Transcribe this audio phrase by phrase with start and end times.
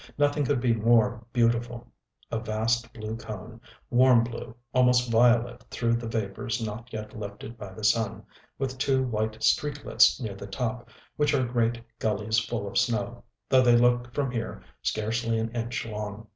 [0.17, 1.87] Nothing could be more beautiful.
[2.31, 3.61] A vast blue cone,
[3.91, 8.23] warm blue, almost violet through the vapors not yet lifted by the sun,
[8.57, 13.61] with two white streaklets near the top which are great gullies full of snow, though
[13.61, 16.25] they look from here scarcely an inch long.